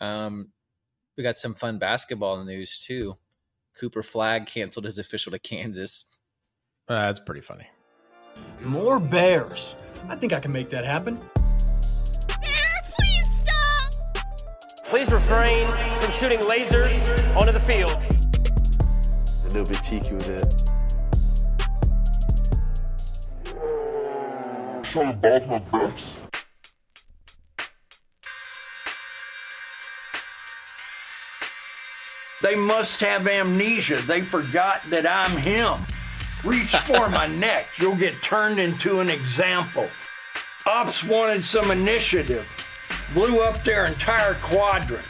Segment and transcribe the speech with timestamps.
[0.00, 0.52] Um,
[1.16, 3.16] we got some fun basketball news too.
[3.78, 6.06] Cooper Flagg canceled his official to Kansas.
[6.88, 7.66] Uh, that's pretty funny.
[8.60, 9.74] More bears.
[10.08, 11.20] I think I can make that happen.
[12.98, 13.92] Please stop.
[14.84, 15.66] Please refrain
[16.00, 17.90] from shooting lasers onto the field.
[17.90, 20.70] A little bit cheeky with it.
[24.84, 26.16] Show both my breasts.
[32.44, 34.02] They must have amnesia.
[34.02, 35.78] They forgot that I'm him.
[36.44, 37.68] Reach for my neck.
[37.78, 39.88] You'll get turned into an example.
[40.66, 42.46] Ops wanted some initiative.
[43.14, 45.06] Blew up their entire quadrant.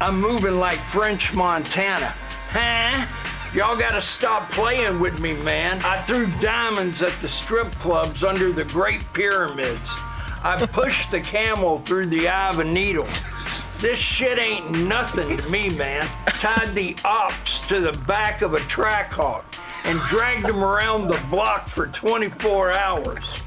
[0.00, 2.14] I'm moving like French Montana.
[2.48, 3.06] Huh?
[3.54, 5.78] Y'all gotta stop playing with me, man.
[5.84, 9.90] I threw diamonds at the strip clubs under the Great Pyramids.
[10.42, 13.06] I pushed the camel through the eye of a needle.
[13.80, 16.06] This shit ain't nothing to me, man.
[16.26, 19.44] Tied the ops to the back of a track hawk
[19.84, 23.40] and dragged them around the block for 24 hours.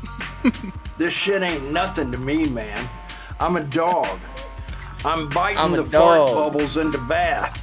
[0.98, 2.90] this shit ain't nothing to me, man.
[3.40, 4.20] I'm a dog.
[5.06, 6.36] I'm biting I'm a the fart dog.
[6.36, 7.60] bubbles into bath.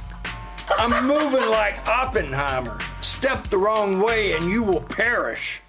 [0.77, 2.79] I'm moving like Oppenheimer.
[3.01, 5.61] Step the wrong way and you will perish.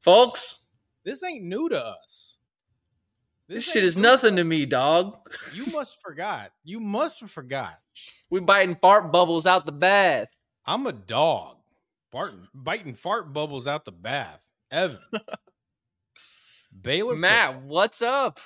[0.00, 0.62] Folks,
[1.04, 2.37] This ain't new to us.
[3.48, 5.16] This, ain't shit is nothing to me, dog.
[5.54, 6.52] You must have forgot.
[6.64, 7.78] You must have forgot.
[8.30, 10.28] We biting fart bubbles out the bath.
[10.66, 11.56] I'm a dog.
[12.12, 14.40] Barton biting fart bubbles out the bath.
[14.70, 14.98] Evan.
[16.82, 18.40] Baylor Matt, football, what's up?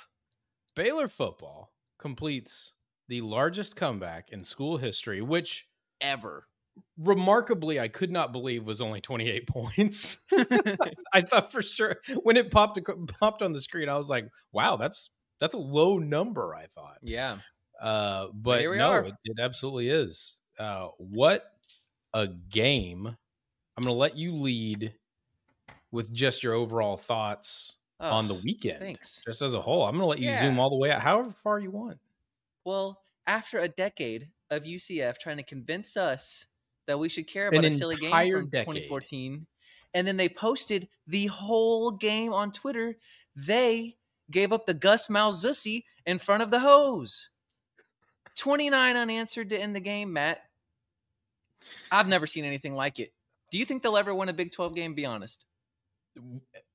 [0.75, 2.71] Baylor football completes
[3.07, 5.67] the largest comeback in school history, which
[6.03, 6.47] Ever.
[6.97, 10.19] Remarkably I could not believe was only 28 points.
[11.13, 12.79] I thought for sure when it popped
[13.19, 16.97] popped on the screen, I was like, "Wow, that's that's a low number." I thought,
[17.01, 17.37] Yeah.
[17.81, 20.37] uh, but here we no, it, it absolutely is.
[20.59, 21.45] Uh, what
[22.13, 23.07] a game!
[23.07, 24.93] I'm going to let you lead
[25.91, 29.21] with just your overall thoughts on the weekend, Thanks.
[29.25, 29.83] just as a whole.
[29.85, 30.41] I'm going to let you Yeah.
[30.41, 31.99] zoom all the way out, however far you want.
[32.65, 36.45] Well, after a decade of UCF trying to convince us
[36.87, 38.67] that we should care An about a silly game from decade.
[38.67, 39.45] 2014,
[39.93, 42.95] and then they posted the whole game on Twitter,
[43.35, 43.97] they
[44.31, 47.29] gave up the Gus Malzussi in front of the hose.
[48.37, 50.41] 29 unanswered to end the game, Matt.
[51.91, 53.13] I've never seen anything like it.
[53.51, 54.95] Do you think they'll ever win a Big 12 game?
[54.95, 55.45] Be honest.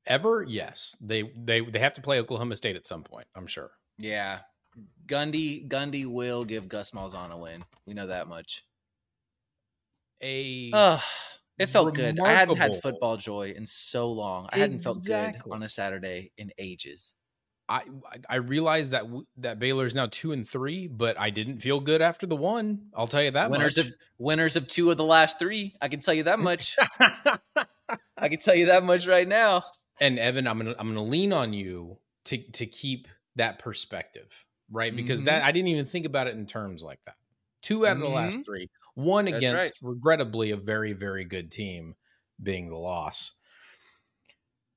[0.06, 3.26] Ever, yes, they they they have to play Oklahoma State at some point.
[3.34, 3.70] I'm sure.
[3.98, 4.40] Yeah.
[5.06, 7.64] Gundy Gundy will give Gus Malzahn a win.
[7.86, 8.64] We know that much.
[10.23, 11.01] A Ugh,
[11.59, 12.19] it felt good.
[12.21, 14.49] I hadn't had football joy in so long.
[14.53, 17.15] I hadn't felt good on a Saturday in ages.
[17.69, 19.05] I I- I realize that
[19.37, 22.89] that Baylor's now two and three, but I didn't feel good after the one.
[22.97, 23.87] I'll tell you that winners much.
[23.87, 25.77] of winners of two of the last three.
[25.81, 26.77] I can tell you that much.
[28.17, 29.65] I can tell you that much right now.
[30.00, 34.33] and Evan, I'm gonna I'm gonna lean on you to to keep that perspective,
[34.71, 34.95] right?
[34.95, 37.17] Because that I didn't even think about it in terms like that.
[37.62, 38.45] Two out of the last Mhm.
[38.45, 41.94] three, one That's against regrettably a very very good team,
[42.42, 43.32] being the loss.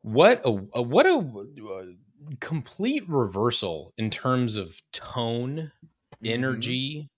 [0.03, 1.85] What a, a what a, uh
[2.39, 5.71] complete reversal in terms of tone,
[6.23, 6.33] Mm-hmm.
[6.33, 7.09] energy,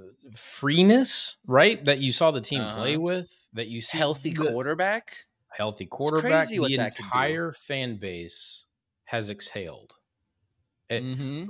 [0.00, 0.04] uh,
[0.34, 1.84] freeness, right?
[1.84, 3.00] That you saw the team play Uh-huh.
[3.02, 5.18] with, that you see Healthy the- quarterback.
[5.52, 6.48] healthy quarterback.
[6.48, 7.04] the that could do.
[7.06, 8.64] entire fan base
[9.04, 9.92] has exhaled.
[10.88, 11.48] It- Mhm.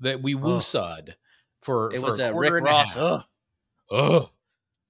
[0.00, 1.14] that we woosawed
[1.62, 2.96] for It for was a Rick and Ross.
[2.96, 3.22] Ugh.
[3.90, 4.30] Oh,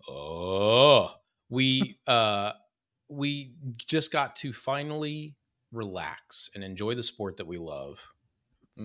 [0.08, 1.10] oh,
[1.48, 2.52] we uh,
[3.08, 5.34] we just got to finally
[5.72, 7.98] relax and enjoy the sport that we love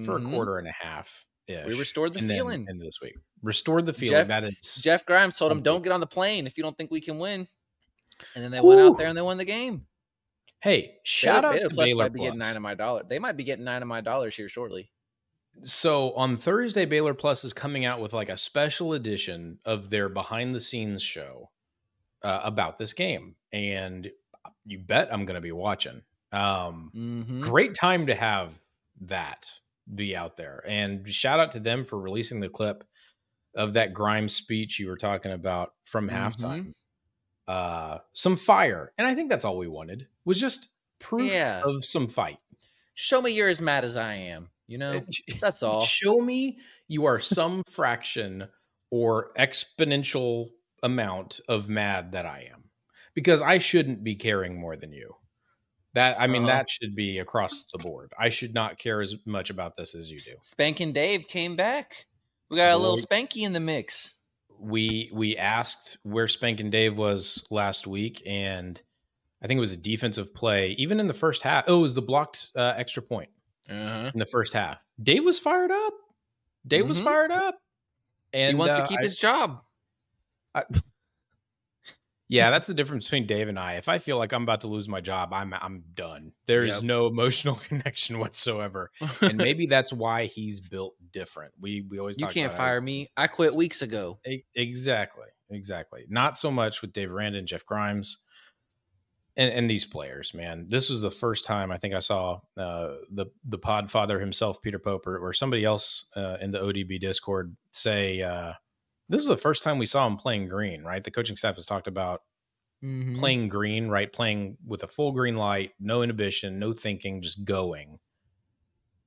[0.06, 0.28] for Mhm.
[0.28, 1.26] a quarter and a half.
[1.48, 2.66] We restored the and then feeling.
[2.70, 3.18] into this week.
[3.42, 4.14] Restored the feeling.
[4.14, 6.76] Jeff- that is Jeff Grimes told him, "Don't get on the plane if you don't
[6.78, 7.48] think we can win."
[8.34, 9.86] And then they went out there and they won the game.
[10.62, 13.04] Hey, shout out Baylor to Baylor might be getting nine of my dollar.
[13.04, 14.90] They might be getting nine of my dollars here shortly.
[15.62, 20.10] So on Thursday, Baylor Plus is coming out with like a special edition of their
[20.10, 21.52] behind the scenes show
[22.24, 24.10] uh, about this game, and
[24.66, 26.02] you bet I'm going to be watching.
[26.32, 27.42] Um, Mm-hmm.
[27.42, 28.60] Great time to have
[29.02, 29.52] that
[29.94, 32.84] be out there, and shout out to them for releasing the clip
[33.56, 36.14] of that Grimes speech you were talking about from Mhm.
[36.14, 36.74] halftime.
[37.48, 40.70] Uh, some fire, and I think that's all we wanted was just
[41.00, 41.62] proof Yeah.
[41.64, 42.40] of some fight.
[42.96, 44.50] Show me you're as mad as I am.
[44.74, 45.02] You know,
[45.40, 45.82] that's all.
[45.82, 48.48] Show me you are some fraction
[48.90, 50.50] or exponential
[50.82, 52.64] amount of mad that I am.
[53.14, 55.14] Because I shouldn't be caring more than you.
[55.94, 56.54] That I mean, Uh-huh.
[56.54, 58.14] that should be across the board.
[58.18, 60.38] I should not care as much about this as you do.
[60.42, 62.08] Spanking Dave came back.
[62.50, 64.16] We got a little Spanky in the mix.
[64.60, 68.82] We we asked where Spankin' Dave was last week, and
[69.40, 71.66] I think it was a defensive play, even in the first half.
[71.68, 73.30] Oh, it was the blocked uh, extra point
[73.70, 74.12] Uh-huh.
[74.14, 74.78] in the first half.
[75.02, 75.94] Dave was fired up.
[76.68, 77.04] Dave was Mhm.
[77.04, 77.58] fired up,
[78.34, 79.62] and he wants uh, to keep I- his job.
[82.30, 83.74] Yeah, that's the difference between Dave and I.
[83.74, 86.32] If I feel like I'm about to lose my job, I'm I'm done.
[86.48, 86.84] There is Yep.
[86.84, 88.90] no emotional connection whatsoever,
[89.22, 91.54] and maybe that's why he's built different.
[91.60, 93.12] We we always you can't fire me.
[93.18, 94.20] I quit weeks ago.
[94.56, 96.06] Exactly, exactly.
[96.10, 98.18] Not so much with Dave Aranda and Jeff Grimes,
[99.36, 100.34] and and these players.
[100.34, 104.20] Man, this was the first time I think I saw uh, the the Pod Father
[104.20, 108.22] himself, Peter Poper, or somebody else uh, in the ODB Discord say.
[108.22, 108.54] Uh,
[109.10, 111.04] this was the first time we saw him playing green, right?
[111.04, 112.22] The coaching staff has talked about
[112.84, 113.18] Mhm.
[113.18, 114.12] playing green, right?
[114.12, 118.00] Playing with a full green light, no inhibition, no thinking, just going.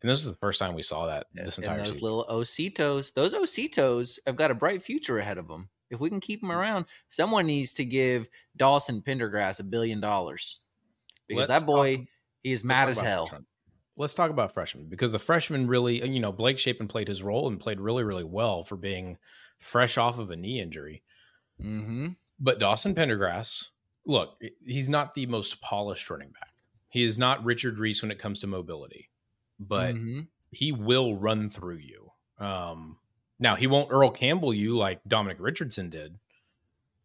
[0.03, 2.03] And this is the first time we saw that this entire and those season.
[2.03, 5.69] little Ositos, those Ositos have got a bright future ahead of them.
[5.91, 6.49] If we can keep Mm.
[6.49, 10.61] them around, someone needs to give Dawson Pendergrass a billion dollars
[11.29, 12.07] because Let's that boy, talk-
[12.43, 13.27] he is mad as hell.
[13.27, 13.47] freshmen.
[13.97, 17.49] Let's talk about freshmen because the freshman really, you know, Blake Shapen played his role
[17.49, 19.17] and played really, really well for being
[19.59, 21.03] fresh off of a knee injury.
[21.63, 22.09] Mm-hmm.
[22.39, 23.69] But Dawson Pendergrass,
[24.05, 26.53] look, he's not the most polished running back.
[26.91, 29.09] He is not Richard Reese when it comes to mobility,
[29.59, 30.21] but Mm-hmm.
[30.51, 32.11] he will run through you.
[32.39, 32.99] Um,
[33.39, 36.19] now he won't Earl Campbell you like Dominic Richardson did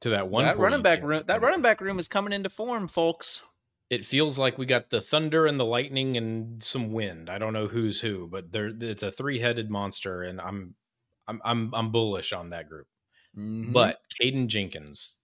[0.02, 2.88] to that one that running back room, that running back room is coming into form,
[2.88, 3.44] folks.
[3.90, 7.30] It feels like we got the thunder and the lightning and some wind.
[7.30, 10.76] I don't know who's who, but there it's a three headed monster, and I'm
[11.28, 12.88] I'm I'm I'm bullish on that group.
[13.38, 13.74] Mhm.
[13.74, 15.18] But Caden Jenkins,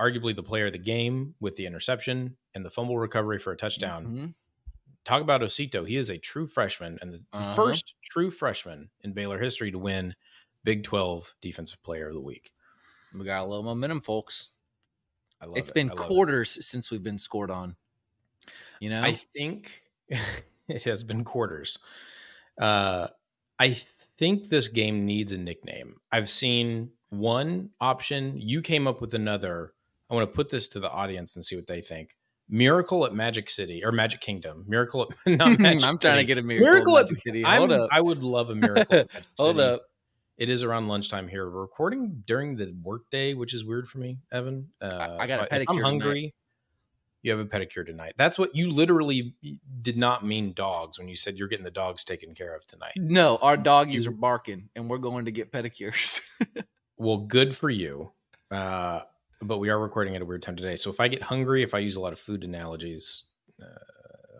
[0.00, 3.56] arguably the player of the game with the interception and the fumble recovery for a
[3.56, 4.06] touchdown.
[4.06, 4.34] Mhm.
[5.04, 5.86] Talk about Osito.
[5.86, 7.54] He is a true freshman and the Uh-huh.
[7.54, 10.14] first true freshman in Baylor history to win
[10.64, 12.52] Big 12 Defensive Player of the Week.
[13.14, 14.50] we got a little momentum, folks.
[15.40, 15.74] I love It's it.
[15.74, 16.06] been I love it.
[16.06, 17.76] quarters since we've been scored on.
[18.80, 19.82] You know, I think
[20.68, 21.78] it has been quarters.
[22.60, 23.08] Uh,
[23.58, 23.76] I
[24.18, 25.96] think this game needs a nickname.
[26.10, 28.34] I've seen one option.
[28.40, 29.72] You came up with another.
[30.10, 32.16] I want to put this to the audience and see what they think.
[32.48, 34.64] Miracle at Magic City or Magic Kingdom.
[34.68, 37.44] Miracle at not Magic I'm trying to get a miracle, Miracle at Magic City.
[37.44, 38.82] I'm- Hold up, I would love a miracle.
[38.98, 39.82] at Magic hold up.
[40.38, 41.48] It is around lunchtime here.
[41.50, 44.70] We're recording during the workday, which is weird for me, Evan.
[44.80, 45.82] Uh, I got a pedicure I'm tonight.
[45.82, 46.34] hungry.
[47.22, 48.14] You have a pedicure tonight.
[48.16, 49.36] That's what you literally
[49.80, 52.94] did not mean dogs when you said you're getting the dogs taken care of tonight.
[52.96, 56.20] No, our doggies You- are barking, and we're going to get pedicures.
[56.98, 58.12] Well, good for you.
[58.48, 59.00] Uh,
[59.40, 60.76] but we are recording at a weird time today.
[60.76, 63.24] So if I get hungry, if I use a lot of food analogies,
[63.60, 63.64] uh,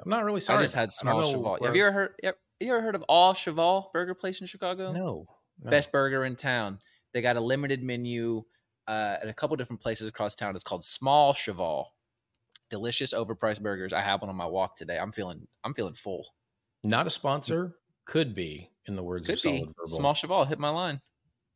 [0.05, 0.61] I'm not really sorry.
[0.61, 0.91] I just had.
[0.91, 1.59] I small cheval.
[1.61, 2.11] Have you ever heard?
[2.23, 4.93] Have you ever heard of All Cheval Burger Place in Chicago?
[4.93, 5.27] No.
[5.63, 5.71] No.
[5.71, 6.79] Best burger in town.
[7.13, 8.45] They got a limited menu
[8.89, 10.55] uh, at a couple different places across town.
[10.55, 11.93] It's called Small Cheval.
[12.71, 13.93] Delicious, overpriced burgers.
[13.93, 14.99] I have one on my walk today.
[14.99, 15.47] I'm feeling.
[15.63, 16.27] I'm feeling full.
[16.83, 17.77] Not a sponsor.
[18.07, 19.87] Could be, in the words Could of Solid Verbal.
[19.87, 20.45] Small Cheval.
[20.47, 21.01] Hit my line.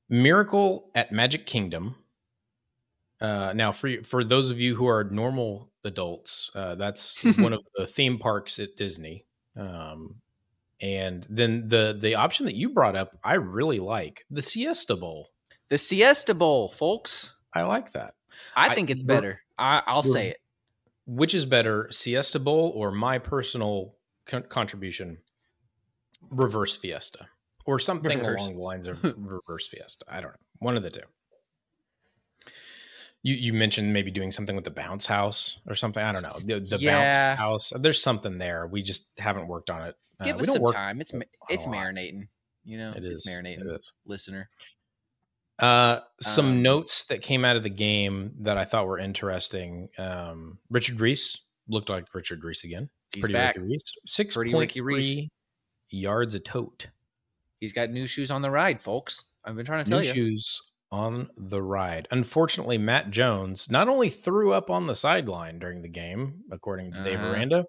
[0.09, 1.97] Miracle at Magic Kingdom.
[3.21, 7.65] Uh, now, for for those of you who are normal adults, uh, that's one of
[7.77, 9.25] the theme parks at Disney.
[9.57, 10.17] Um,
[10.81, 15.29] and then the the option that you brought up, I really like the Siesta Bowl.
[15.69, 17.35] The Siesta Bowl, folks.
[17.55, 18.15] I like that.
[18.55, 19.41] I I- think it's better.
[19.59, 20.37] I, I'll say it.
[21.07, 23.95] Which is better, Siesta Bowl or my personal
[24.27, 25.19] con- contribution,
[26.31, 27.29] Reverse Fiesta,
[27.65, 28.43] or something Reverse.
[28.43, 30.05] along the lines of Reverse Fiesta?
[30.09, 30.37] I don't know.
[30.59, 31.03] One of the two.
[33.27, 36.03] You you mentioned maybe doing something with the bounce house or something.
[36.03, 37.35] I don't know the, the Yeah.
[37.35, 37.73] bounce house.
[37.81, 38.67] There's something there.
[38.69, 39.97] We just haven't worked on it.
[40.21, 41.01] Uh, Give we us don't some work time.
[41.01, 42.29] It's on ma- a it's marinating.
[42.65, 43.63] You know, It is it's marinating.
[43.63, 43.93] It is.
[44.05, 44.49] Listener.
[45.59, 49.89] Uh, some Um, notes that came out of the game that I thought were interesting.
[49.99, 52.91] Um, Richard Reese looked like Richard Reese again.
[53.13, 53.57] He's Pretty back.
[53.57, 53.83] Ricky Reese.
[54.07, 55.29] Six point Ricky Reese.
[55.89, 56.89] yards a tote.
[57.61, 59.25] He's got new shoes on the ride, folks.
[59.45, 60.13] I've been trying to New tell you.
[60.13, 60.61] shoes
[60.93, 62.07] on the ride.
[62.11, 67.03] Unfortunately, Matt Jones not only threw up on the sideline during the game, according to
[67.03, 67.29] Dave Uh-huh.
[67.33, 67.65] Aranda,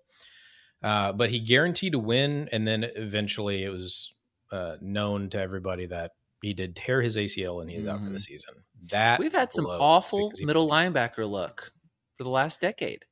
[0.84, 2.48] uh, but he guaranteed a win.
[2.52, 4.14] And then eventually it was
[4.52, 8.06] uh, known to everybody that he did tear his ACL and he is out for
[8.10, 8.22] the Mhm.
[8.22, 8.54] season.
[8.92, 11.72] That We've had some awful middle linebacker luck
[12.18, 13.04] for the last decade.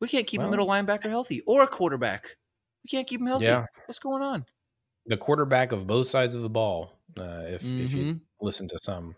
[0.00, 2.36] We can't keep Well- a middle linebacker healthy or a quarterback.
[2.84, 3.46] We can't keep him healthy.
[3.46, 3.64] Yeah.
[3.86, 4.44] What's going on?
[5.08, 6.98] the quarterback of both sides of the ball.
[7.16, 8.20] Uh, if if you Mhm.
[8.40, 9.14] listen to some,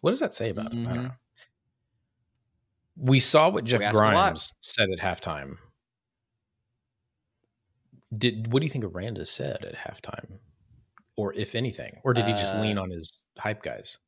[0.00, 0.86] what does that say about him?
[0.86, 0.94] Mhm.
[0.94, 1.10] know.
[2.96, 4.10] We saw what Jeff asked a lot.
[4.12, 5.58] Grimes said at halftime.
[8.12, 10.38] Did what do you think Aranda said at halftime,
[11.16, 13.98] or if anything, or did he just Uh, lean on his hype guys?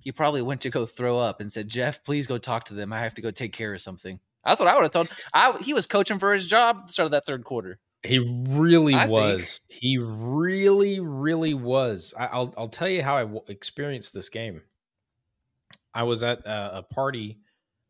[0.00, 2.92] He probably went to go throw up and said, "Jeff, please go talk to them.
[2.92, 5.08] I have to go take care of something." That's what I would have told.
[5.32, 7.78] I he was coaching for his job at the start of that third quarter.
[8.02, 9.60] He really I think- was.
[9.68, 12.12] He really, really was.
[12.18, 14.62] I, I'll I'll tell you how I w- experienced this game.
[15.94, 17.40] I was at a, a party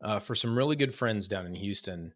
[0.01, 2.13] uh, for some really good friends down in Houston,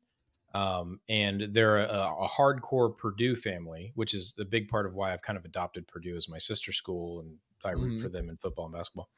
[0.53, 1.87] um, and they're a,
[2.23, 5.87] a hardcore Purdue family, which is a big part of why I've kind of adopted
[5.87, 7.99] Purdue as my sister school, and I root Mhm.
[7.99, 9.09] for them in football and basketball.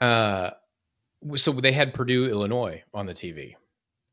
[0.00, 0.50] Uh,
[1.36, 3.56] so they had Purdue, Illinois on the TV.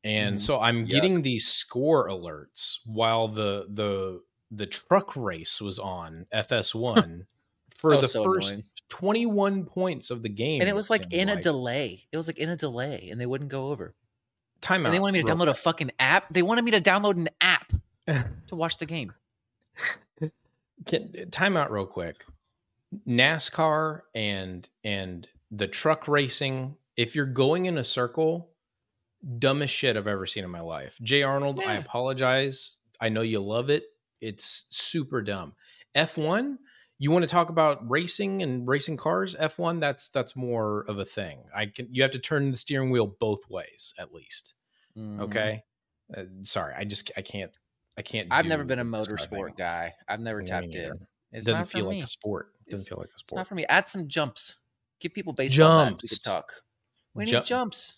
[0.03, 0.41] And Mhm.
[0.41, 0.89] so I'm Yuck.
[0.89, 7.27] getting these score alerts while the the the truck race was on FS1
[7.75, 8.63] for the so first annoying.
[8.89, 10.61] 21 points of the game.
[10.61, 12.03] And it was like in a delay.
[12.11, 13.95] It was like in a delay, and they wouldn't go over.
[14.61, 14.85] timeout.
[14.85, 16.31] And they wanted me to download a fucking app.
[16.31, 17.73] They wanted me to download an app
[18.07, 19.13] to watch the game.
[20.85, 22.25] Can, timeout real quick.
[23.07, 26.75] NASCAR and and the truck racing.
[26.95, 28.51] If you're going in a circle,
[29.39, 30.99] dumbest shit I've ever seen in my life.
[31.01, 32.77] Jay Arnold, I apologize.
[32.99, 33.85] I know you love it.
[34.21, 35.53] It's super dumb.
[35.95, 36.57] F1,
[37.03, 39.35] you want to talk about racing and racing cars?
[39.35, 41.43] F1, that's that's more of a thing.
[41.55, 44.53] I can you have to turn the steering wheel both ways at least.
[44.97, 45.21] Mhm.
[45.21, 45.63] Okay.
[46.15, 47.51] Uh, sorry, I just I can't
[47.97, 48.27] I can't.
[48.31, 49.93] I've never been a motorsport guy.
[50.07, 50.93] I've never Me tapped in.
[51.31, 51.97] It doesn't feel me.
[51.97, 52.53] like a sport.
[52.67, 53.37] It doesn't It's- feel like a It's sport.
[53.39, 53.65] not for me.
[53.67, 54.57] Add some jumps.
[54.99, 55.89] Give people baseball bats.
[55.91, 56.09] We Jumps.
[56.23, 56.53] could talk.
[57.15, 57.93] We need Jump- jumps.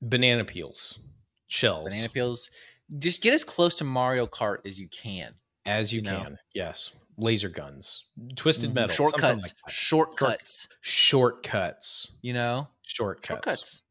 [0.00, 0.98] Banana peels,
[1.46, 2.50] shells, Banana peels.
[2.98, 5.34] Just get as close to Mario Kart as you can.
[5.64, 6.24] as you, you know.
[6.24, 6.38] can.
[6.54, 8.04] Yes, laser guns,
[8.36, 8.74] twisted Mhm.
[8.74, 9.54] metal, Shortcuts.
[9.64, 10.68] like shortcuts.
[10.80, 12.68] Shortcuts, You know?
[12.86, 13.26] shortcuts.
[13.28, 13.82] Shortcuts.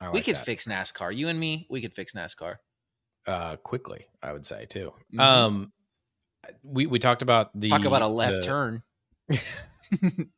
[0.00, 0.44] I we could that.
[0.44, 1.14] fix NASCAR.
[1.16, 2.56] You and me, we could fix NASCAR.
[3.26, 4.06] uh, quickly.
[4.22, 4.92] I would say too.
[5.14, 5.20] Mhm.
[5.20, 5.72] Um,
[6.62, 8.82] we we talked about the Talk about a left the- turn.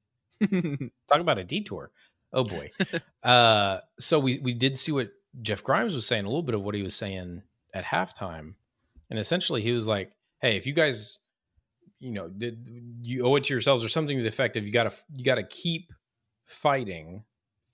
[1.08, 1.90] talk about a detour.
[2.32, 2.70] Oh boy.
[3.23, 5.11] uh, so we we did see what
[5.42, 7.42] Jeff Grimes was saying, a little bit of what he was saying
[7.75, 8.54] at halftime,
[9.11, 11.18] and essentially he was like, "Hey, if you guys,
[12.00, 12.66] you know, did,
[13.02, 15.24] you owe it to yourselves or something to the effect of you got to you
[15.24, 15.92] got to keep
[16.44, 17.24] fighting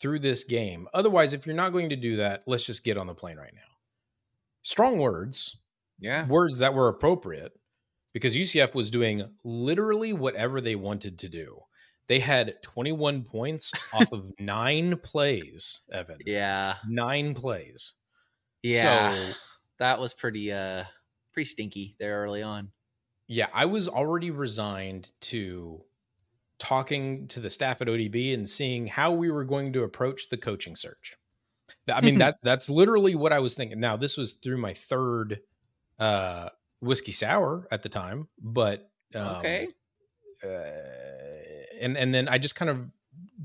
[0.00, 0.88] through this game.
[0.94, 3.54] Otherwise, if you're not going to do that, let's just get on the plane right
[3.54, 3.60] now."
[4.62, 5.56] Strong words,
[5.98, 6.26] yeah.
[6.26, 7.52] words that were appropriate
[8.12, 11.58] because UCF was doing literally whatever they wanted to do.
[12.08, 16.18] They had 21 points off of nine plays, Evan.
[16.26, 16.76] Yeah.
[16.88, 17.94] Nine plays.
[18.62, 19.14] Yeah.
[19.14, 19.32] So,
[19.78, 20.84] that was pretty uh
[21.32, 22.70] pretty stinky there early on.
[23.26, 25.82] Yeah, I was already resigned to
[26.58, 30.36] talking to the staff at ODB and seeing how we were going to approach the
[30.36, 31.16] coaching search.
[31.92, 33.80] I mean that that's literally what I was thinking.
[33.80, 35.40] Now, this was through my third
[35.98, 36.48] uh
[36.80, 39.68] whiskey sour at the time, but um, okay.
[40.44, 40.48] uh,
[41.80, 42.86] and and then I just kind of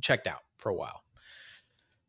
[0.01, 1.03] checked out for a while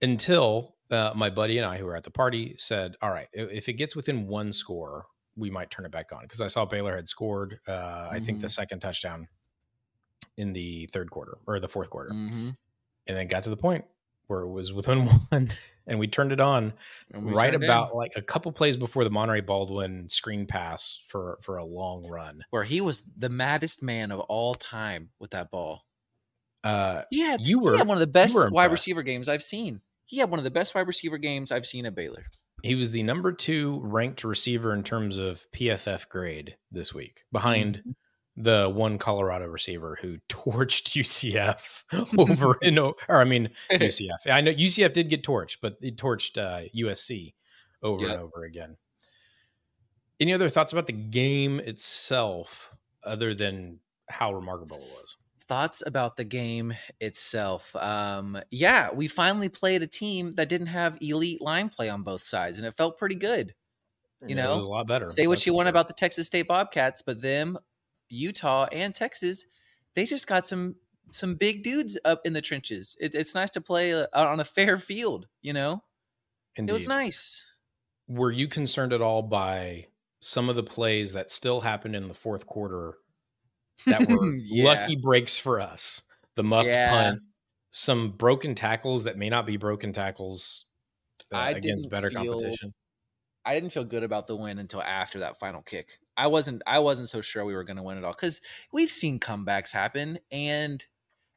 [0.02, 3.68] until uh, my buddy and I, who were at the party, said, "All right, if
[3.68, 5.06] it gets within one score,
[5.38, 8.40] we might turn it back on." Because I saw Baylor had scored, uh, I think
[8.40, 9.28] the second touchdown
[10.36, 12.50] in the third quarter or the fourth quarter, Mm-hmm.
[13.06, 13.84] and then got to the point
[14.26, 15.52] where it was within one,
[15.86, 16.72] and we turned it on
[17.14, 21.64] right about like a couple plays before the Monaray Baldwin screen pass for for a
[21.64, 22.44] long run.
[22.50, 25.84] where he was the maddest man of all time with that ball.
[26.64, 29.80] Uh, had You were- one of the best wide receiver games I've seen.
[30.04, 32.26] He had one of the best wide receiver games I've seen at Baylor.
[32.62, 37.76] He was the number two ranked receiver in terms of PFF grade this week, behind
[37.76, 37.90] Mm-hmm.
[38.42, 41.84] the one Colorado receiver who torched UCF
[42.18, 44.26] over and or I mean UCF.
[44.30, 47.34] I know UCF did get torched, but it torched uh, USC
[47.82, 48.12] over Yep.
[48.12, 48.76] and over again.
[50.20, 52.74] Any other thoughts about the game itself,
[53.04, 55.16] other than how remarkable it was?
[55.48, 57.74] Thoughts about the game itself?
[57.76, 62.22] Um, yeah, we finally played a team that didn't have elite line play on both
[62.22, 63.54] sides, and it felt pretty good.
[64.26, 65.16] You Yeah, know, was a lot better.
[65.16, 65.70] Say what that's you want sure.
[65.70, 67.58] about the Texas State Bobcats, but them,
[68.10, 69.46] Utah and Texas,
[69.94, 70.76] they just got some
[71.12, 72.96] some big dudes up in the trenches.
[73.00, 75.28] It, it's nice to play uh, on a fair field.
[75.42, 75.84] You know,
[76.66, 77.46] it was nice.
[78.06, 79.86] were you concerned at all by
[80.20, 82.98] some of the plays that still happened in the fourth quarter
[83.86, 84.64] that were Yeah.
[84.64, 86.02] lucky breaks for us?
[86.36, 86.90] The muffed Yeah.
[86.90, 87.22] punt,
[87.70, 90.66] some broken tackles that may not be broken tackles
[91.32, 92.74] uh, against better feel- competition.
[93.44, 95.98] I didn't feel good about the win until after that final kick.
[96.18, 98.40] I wasn't I wasn't so sure we were going to win at all cuz
[98.72, 100.84] we've seen comebacks happen and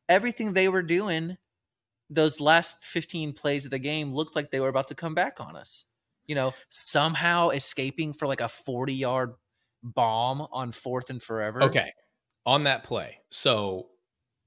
[0.10, 1.38] everything they were doing
[2.10, 5.40] those last 15 plays of the game looked like they were about to come back
[5.40, 5.86] on us.
[6.26, 9.36] You know, somehow escaping for like a 40-yard
[9.82, 11.64] bomb on fourth and forever.
[11.64, 11.94] Okay.
[12.46, 13.20] On that play.
[13.30, 13.88] So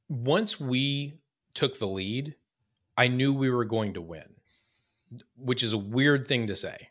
[0.08, 1.14] once we
[1.54, 2.34] took the lead,
[2.96, 4.34] I knew we were going to win,
[5.36, 6.88] which is a weird thing to say.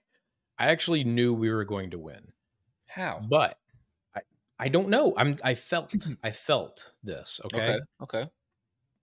[0.57, 2.31] I actually knew we were going to win,
[2.88, 3.22] How?
[3.27, 3.57] but
[4.15, 4.22] I,
[4.60, 5.13] I don't know.
[5.17, 5.93] I'm I felt
[6.24, 7.57] I felt this, okay?
[7.57, 7.79] Okay.
[8.01, 8.29] Okay.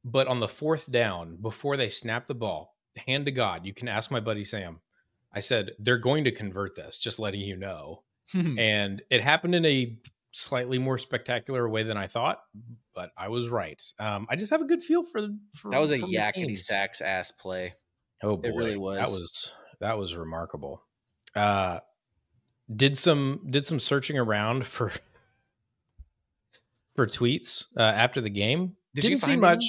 [0.04, 2.76] But on the fourth down, before they snap the ball,
[3.06, 4.80] hand to God, you can ask my buddy Sam.
[5.32, 8.02] I said, they're going to convert this, just letting you know.
[8.34, 9.96] and it happened in a
[10.32, 12.40] slightly more spectacular way than I thought,
[12.94, 13.82] but I was right.
[13.98, 17.32] Um, I just have a good feel for, for that was a yakety sacks ass
[17.32, 17.74] play.
[18.22, 19.20] Oh boy, It really That was.
[19.20, 20.82] was that was remarkable.
[21.34, 21.80] Uh,
[22.74, 24.92] did some did some searching around for
[26.94, 28.76] for tweets uh, after the game.
[28.94, 29.64] Did didn't see much.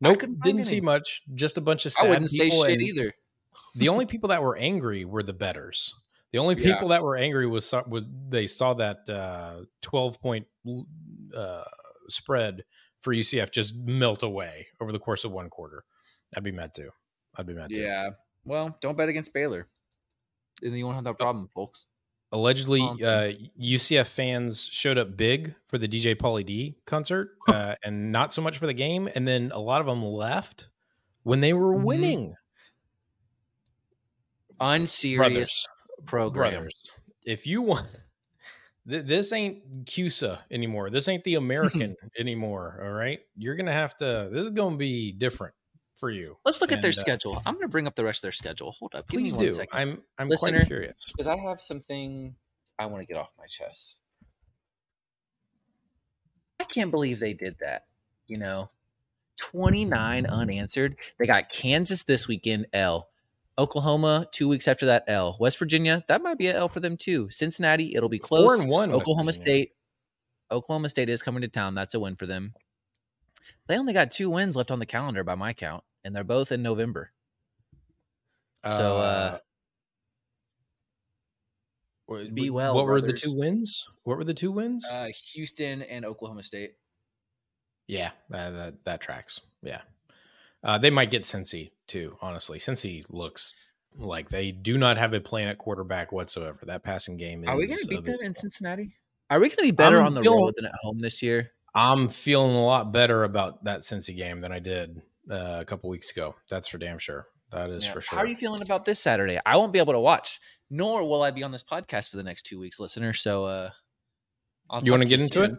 [0.00, 0.12] any?
[0.14, 1.22] Nope, didn't see much.
[1.34, 3.12] Just a bunch of sad I wouldn't say shit either.
[3.76, 5.92] the only people that were angry were the betters.
[6.32, 6.74] The only Yeah.
[6.74, 10.46] people that were angry was was they saw that uh, twelve point
[11.36, 11.64] uh,
[12.08, 12.64] spread
[13.02, 15.84] for UCF just melt away over the course of one quarter.
[16.36, 16.90] I'd be mad too.
[17.36, 17.80] I'd be mad too.
[17.80, 18.10] Yeah.
[18.44, 19.68] Well, don't bet against Baylor.
[20.62, 21.86] And then you won't have that problem, folks.
[22.30, 28.10] Allegedly, uh, UCF fans showed up big for the DJ Pauly D concert, uh, and
[28.10, 29.08] not so much for the game.
[29.14, 30.68] And then a lot of them left
[31.24, 31.82] when they were Mhm.
[31.84, 32.34] winning.
[34.60, 35.68] Unserious Brothers,
[36.06, 36.52] program.
[36.52, 36.90] brothers,
[37.24, 37.86] if you want,
[38.88, 40.90] th- this ain't CUSA anymore.
[40.90, 42.80] This ain't the American anymore.
[42.84, 44.28] All right, you're gonna have to.
[44.32, 45.54] This is gonna be different
[46.02, 46.36] for you.
[46.44, 47.40] Let's look at their uh, schedule.
[47.46, 48.72] I'm going to bring up the rest of their schedule.
[48.72, 49.06] Hold up.
[49.06, 49.52] Please do.
[49.52, 49.68] second.
[49.72, 50.96] I'm I'm Listener, quite curious.
[51.06, 52.34] because I have something
[52.76, 54.00] I want to get off my chest.
[56.58, 57.84] I can't believe they did that.
[58.26, 58.70] You know,
[59.38, 60.96] 29 unanswered.
[61.20, 63.08] They got Kansas this weekend, L.
[63.58, 65.36] Oklahoma, two weeks after that, L.
[65.38, 67.28] West Virginia, that might be a L for them too.
[67.30, 68.44] Cincinnati, it'll be close.
[68.44, 68.92] Four and one.
[68.92, 69.72] Oklahoma State.
[70.50, 71.74] Oklahoma State is coming to town.
[71.74, 72.54] That's a win for them.
[73.66, 76.50] They only got two wins left on the calendar by my count, and they're both
[76.52, 77.12] in November.
[78.64, 79.38] So, uh,
[82.06, 83.88] what- be well, What were the two wins?
[84.04, 84.84] What were the two wins?
[84.86, 86.74] Uh, Houston and Oklahoma State.
[87.86, 89.40] yeah, that, that that tracks.
[89.62, 89.82] Yeah,
[90.64, 92.16] uh, they might get Cincy too.
[92.20, 93.54] Honestly, Cincy looks
[93.98, 96.58] like they do not have a plan at quarterback whatsoever.
[96.62, 97.42] That passing game.
[97.44, 98.94] Is Are we going to beat them in Cincinnati?
[99.30, 101.22] Are we going to be better I'm on the feeling- road than at home this
[101.22, 101.50] year?
[101.74, 105.88] I'm feeling a lot better about that Cincy game than I did uh, a couple
[105.88, 106.34] weeks ago.
[106.50, 107.26] That's for damn sure.
[107.50, 107.92] That is Yeah.
[107.94, 108.16] for sure.
[108.18, 109.38] How are you feeling about this Saturday?
[109.44, 110.38] I won't be able to watch,
[110.70, 113.12] nor will I be on this podcast for the next two weeks, listener.
[113.14, 113.70] So, uh,
[114.68, 115.52] I'll you want to get into it?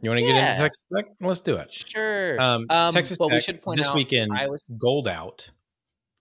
[0.00, 0.32] You want to Yeah.
[0.32, 1.04] get into Texas Tech?
[1.20, 1.72] Let's do it.
[1.72, 2.40] Sure.
[2.40, 4.32] Um, Um, Texas but Tech we should point this out weekend.
[4.32, 5.50] Iowa's gold out.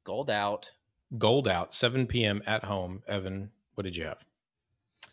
[0.04, 0.72] gold out.
[1.18, 1.74] Gold out.
[1.74, 2.42] 7 p.m.
[2.48, 3.04] at home.
[3.08, 4.18] Evan, what did you have?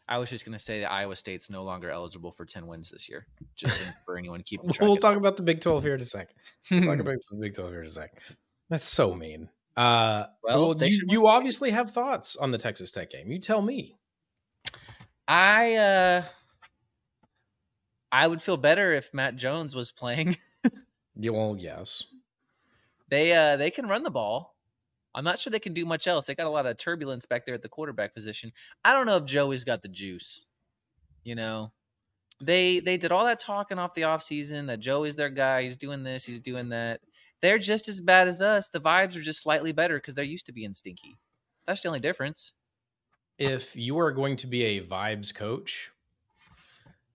[0.08, 2.90] I was just going to say that Iowa State's no longer eligible for 10 wins
[2.90, 3.26] this year.
[3.54, 4.86] Just for anyone keeping track.
[4.86, 6.28] We'll talk about the Big 12 here in a sec.
[6.70, 8.18] We'll talk about the Big 12 here in a second.
[8.70, 9.48] That's so mean.
[9.76, 13.30] Uh, Well, well, you, you obviously have thoughts on the Texas Tech game.
[13.30, 13.96] You tell me.
[15.26, 16.22] I uh
[18.14, 20.38] I would feel better if Matt Jones was playing.
[21.16, 22.02] Yeah, well, yes.
[23.08, 24.56] they uh they can run the ball.
[25.14, 26.26] I'm not sure they can do much else.
[26.26, 28.50] They got a lot of turbulence back there at the quarterback position.
[28.84, 30.46] I don't know if Joey's got the juice.
[31.22, 31.70] You know,
[32.42, 35.62] they they did all that talking off the offseason that Joey's their guy.
[35.62, 37.00] He's doing this, he's doing that.
[37.40, 38.68] They're just as bad as us.
[38.68, 41.16] The vibes are just slightly better because they're used to being stinky.
[41.64, 42.54] That's the only difference.
[43.38, 45.92] If you are going to be a vibes coach,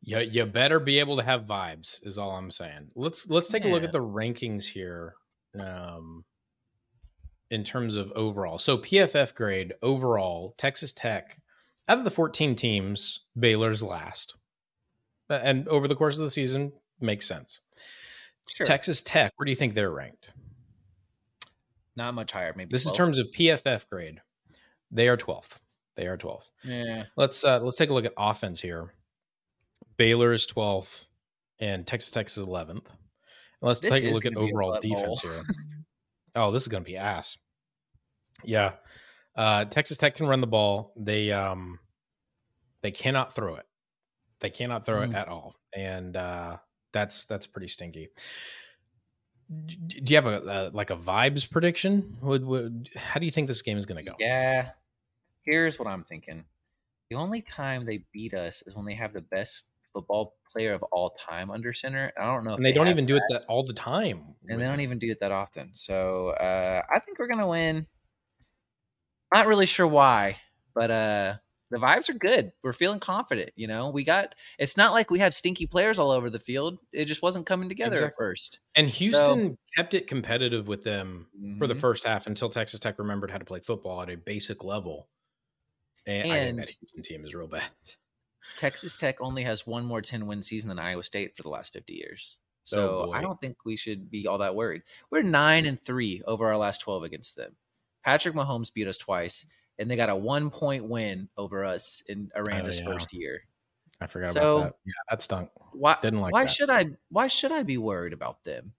[0.02, 2.92] you, you better be able to have vibes, is all I'm saying.
[2.96, 5.16] Let's let's take a look at the rankings here.
[5.60, 6.24] Um
[7.52, 8.60] in terms of overall.
[8.60, 11.42] So PFF grade overall, Texas Tech,
[11.88, 14.36] out of the 14 teams, Baylor's last.
[15.30, 17.60] And over the course of the season, makes sense.
[18.48, 18.66] Sure.
[18.66, 20.32] Texas Tech, where do you think they're ranked?
[21.96, 22.72] Not much higher, maybe.
[22.72, 22.96] This is 12th.
[22.96, 24.22] terms of PFF grade.
[24.92, 25.58] They are 12th.
[25.96, 26.46] They are 12th.
[26.64, 27.06] Yeah.
[27.18, 28.94] Let's uh let's take a look at offense here.
[30.00, 31.06] Baylor is 12th
[31.60, 32.70] and Texas Tech is 11th.
[32.72, 32.82] And
[33.62, 35.42] let's This take a look at gonna be a overall defense here.
[36.36, 37.38] oh, this is going to be ass.
[38.44, 38.72] Yeah.
[39.36, 40.94] Uh Texas Tech can run the ball.
[40.98, 41.80] They um
[42.82, 43.66] they cannot throw it.
[44.40, 45.16] They cannot throw it Mm.
[45.16, 45.56] at all.
[45.76, 46.58] And uh
[46.94, 48.08] that's that's pretty stinky.
[49.66, 52.18] D- Do you have a, a like a vibes prediction?
[52.22, 54.16] Would, would how do you think this game is going to go?
[54.20, 54.70] Yeah.
[55.44, 56.46] Here's what I'm thinking.
[57.10, 59.64] The only time they beat us is when they have the best
[60.00, 62.12] football player of all time under center.
[62.20, 63.74] I don't know if and they, don't have even do it that, that all the
[63.74, 64.36] time.
[64.48, 65.72] and they don't even do it that often.
[65.74, 67.86] So uh, I think we're gonna win.
[69.34, 70.38] Not really sure why,
[70.74, 71.34] but uh,
[71.70, 72.52] the vibes are good.
[72.64, 73.52] We're feeling confident.
[73.56, 74.34] You know, we got.
[74.58, 76.80] It's not like we have stinky players all over the field.
[76.92, 78.60] It just wasn't coming together at first.
[78.76, 81.28] And Houston kept it competitive with them
[81.60, 81.80] for the Mhm.
[81.80, 85.10] first half until Texas Tech remembered how to play football at a basic level.
[86.08, 87.70] And, I think And- that Houston team is real bad.
[88.58, 91.74] Texas Tech only has one more 10 win season than Iowa State for the last
[91.74, 92.38] 50 years.
[92.38, 93.14] Oh, So boy.
[93.14, 94.84] I don't think we should be all that worried.
[95.10, 97.56] We're nine and three over our last 12 against them.
[98.04, 99.46] Patrick Mahomes beat us twice,
[99.78, 102.94] and they got a one point win over us in Aranda's oh, yeah.
[102.94, 103.42] first year.
[104.02, 104.76] I forgot So- about that.
[104.86, 105.50] Yeah, that stunk.
[105.74, 106.50] Why Didn't like why that.
[106.52, 108.74] should I why should I be worried about them?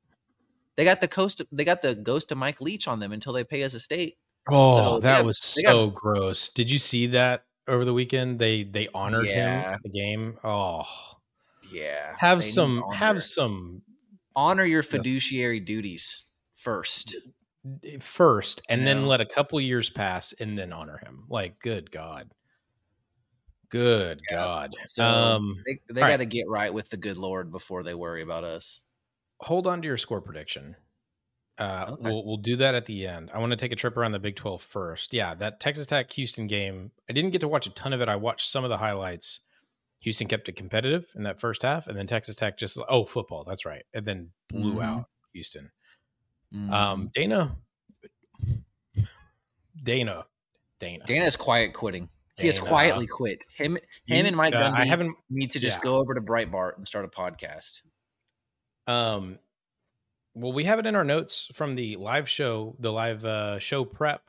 [0.76, 3.44] They got the coast they got the ghost of Mike Leach on them until they
[3.44, 4.16] pay us a state.
[4.48, 6.48] Oh, So that got- was they got- so gross.
[6.48, 8.38] Did you see that over the weekend?
[8.38, 9.72] They they honored him Yeah.
[9.74, 10.38] at the game.
[10.44, 10.84] Oh,
[11.70, 12.16] Yeah.
[12.18, 13.82] have some have some
[14.36, 17.16] honor your fiduciary duties first.
[18.00, 21.24] first, and then let a couple years pass, and then honor him.
[21.28, 22.32] Like, good God,
[23.68, 24.36] good Yeah.
[24.36, 24.74] God.
[24.86, 26.16] So um, they, they got right.
[26.16, 28.80] to get right with the good Lord before they worry about us.
[29.40, 30.76] hold on to your score prediction.
[31.60, 32.02] Uh, Okay.
[32.02, 33.30] We'll we'll do that at the end.
[33.34, 35.12] I want to take a trip around the Big 12 first.
[35.12, 36.90] Yeah, that Texas Tech Houston game.
[37.08, 38.08] I didn't get to watch a ton of it.
[38.08, 39.40] I watched some of the highlights.
[40.00, 43.44] Houston kept it competitive in that first half, and then Texas Tech just oh football.
[43.46, 44.84] That's right, and then blew Mhm.
[44.84, 45.70] out Houston.
[46.54, 46.72] Mm.
[46.72, 47.54] Um, Dana,
[49.82, 50.24] Dana,
[50.78, 52.08] Dana, Dana's quiet quitting.
[52.36, 53.44] He has quietly quit.
[53.54, 55.14] Him, him, and Mike uh, Gundy I haven't.
[55.28, 55.84] need to just yeah.
[55.84, 57.82] go over to Breitbart and start a podcast.
[58.86, 59.38] Um,
[60.34, 63.84] well, we have it in our notes from the live show, the live uh, show
[63.84, 64.22] prep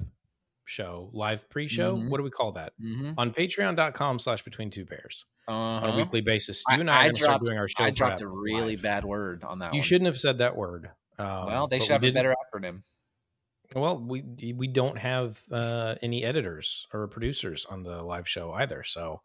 [0.66, 1.96] show, live pre-show.
[1.98, 2.10] Mhm.
[2.10, 2.74] What do we call that?
[2.82, 3.12] Mm-hmm.
[3.18, 5.98] On patreon.com slash between two bears on a Uh-huh.
[5.98, 6.64] weekly basis.
[6.70, 8.82] You and I, I start dropped- doing our show I dropped a really live.
[8.82, 9.84] bad word on that You one.
[9.84, 10.90] shouldn't have said that word.
[11.20, 12.84] Um, Well, they should have a better acronym.
[13.76, 18.84] Well, we we don't have uh, any editors or producers on the live show either.
[18.84, 19.22] So,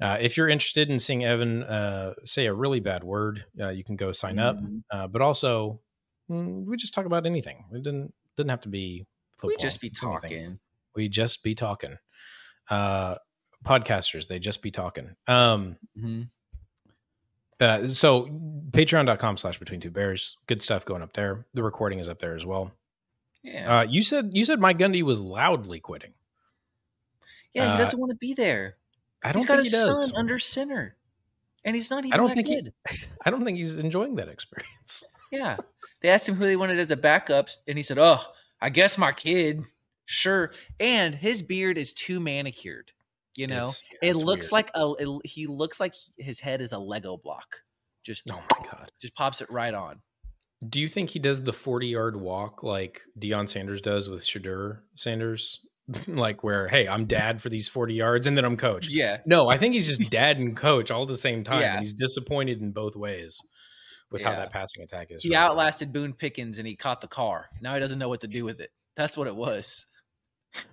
[0.00, 3.84] uh, if you're interested in seeing Evan uh, say a really bad word, uh, you
[3.84, 4.56] can go sign up.
[4.56, 4.82] Mhm.
[4.90, 5.80] Uh, but also,
[6.28, 7.64] we just talk about anything.
[7.72, 9.48] It didn't didn't have to be football.
[9.50, 10.58] We just be talking.
[10.94, 11.96] We just be talking.
[12.70, 13.16] Uh,
[13.64, 15.14] podcasters, they just be talking.
[15.26, 16.22] Um, hmm
[17.58, 18.26] uh, so
[18.72, 20.36] patreon.com slash between two bears.
[20.46, 21.46] Good stuff going up there.
[21.54, 22.70] The recording is up there as well.
[23.42, 26.12] Yeah, Uh, you said you said Mike Gundy was loudly quitting.
[27.54, 27.68] yeah.
[27.68, 28.76] uh, He doesn't want to be there.
[29.22, 30.04] I don't He's got think his he does.
[30.06, 30.96] son under center,
[31.64, 34.28] and he's not even I don't that think he- I don't think he's enjoying that
[34.28, 35.04] experience.
[35.32, 35.56] Yeah.
[36.02, 38.20] They asked him who they wanted as a backups, and he said, Oh,
[38.60, 39.62] I guess my kid.
[40.04, 40.52] Sure.
[40.78, 42.92] And his beard is too manicured.
[43.34, 44.52] You know, It's- yeah, it looks weird.
[44.52, 47.56] like a it- he looks like his head is a Lego block.
[48.04, 48.90] Just Oh my god.
[49.00, 50.00] just pops it right on.
[50.66, 54.80] Do you think he does the 40 yard walk like Deion Sanders does with Shedeur
[54.94, 55.60] Sanders?
[56.08, 58.88] like where, hey, I'm dad for these 40 yards and then I'm coach.
[58.88, 59.18] Yeah.
[59.26, 61.60] No, I think he's just dad and coach all at the same time.
[61.60, 61.78] Yeah.
[61.80, 63.40] He's disappointed in both ways
[64.10, 65.22] with how that passing attack is.
[65.22, 65.46] He right now.
[65.50, 67.48] outlasted Boone Pickens and he caught the car.
[67.60, 68.70] Now he doesn't know what to do with it.
[68.94, 69.86] That's what it was.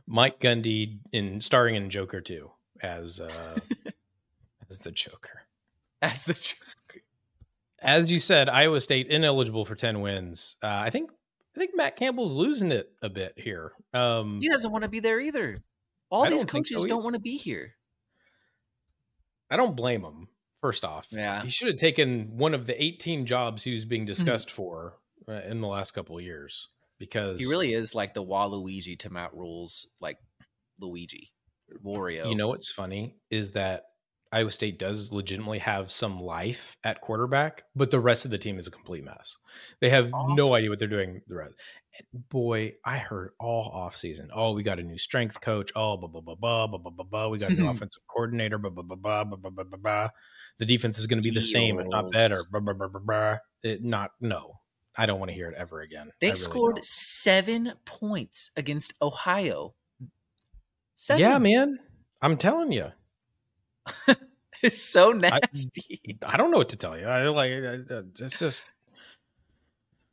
[0.07, 2.49] Mike Gundy in starring in Joker 2
[2.81, 3.59] as uh
[4.69, 5.43] as the Joker.
[6.01, 7.01] As the Joker.
[7.81, 10.55] As you said, Iowa State ineligible for 10 wins.
[10.63, 11.09] Uh, I think
[11.55, 13.73] I think Matt Campbell's losing it a bit here.
[13.93, 15.61] Um he doesn't want to be there either.
[16.09, 17.73] All I these don't coaches so don't want to be here.
[19.49, 20.27] I don't blame him.
[20.63, 21.43] First off, Yeah.
[21.43, 24.93] he should have taken one of the 18 jobs he was being discussed for
[25.27, 29.09] uh, in the last couple of years because He really is like the Waluigi to
[29.09, 30.19] Matt Rhule's, like
[30.79, 31.33] Luigi,
[31.83, 32.29] Wario.
[32.29, 33.83] You know what's funny is that
[34.33, 38.57] Iowa State does legitimately have some life at quarterback, but the rest of the team
[38.57, 39.37] is a complete mess.
[39.79, 41.21] They have no idea what they're doing.
[41.27, 41.53] The rest,
[42.29, 44.29] boy, I heard all off season.
[44.33, 45.71] Oh, we got a new strength coach.
[45.75, 47.27] Oh, blah blah blah blah blah blah blah blah.
[47.29, 48.57] We got a new offensive coordinator.
[48.57, 49.77] Blah blah blah blah blah blah blah blah.
[49.77, 50.09] blah.
[50.57, 52.35] The defense is going to be the same, if not better.
[52.35, 52.47] Eels.
[52.47, 53.37] Blah blah blah blah blah.
[53.61, 54.59] It, not no.
[54.97, 56.11] I don't want to hear it ever again.
[56.19, 56.85] They really scored don't.
[56.85, 59.75] seven points against Ohio.
[60.95, 61.21] Seven.
[61.21, 61.77] Yeah, man.
[62.21, 62.91] I'm telling you.
[64.67, 65.99] It's so nasty.
[66.25, 67.05] I don't know what to tell you.
[67.05, 68.63] I like I- I- it's just